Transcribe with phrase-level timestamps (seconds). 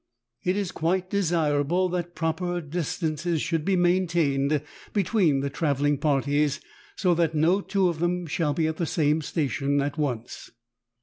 [0.43, 6.59] It is quite desirable that proper dis tances should be maintained between the traveling parties,
[6.95, 10.49] so that no two of them shall be at the same station at once.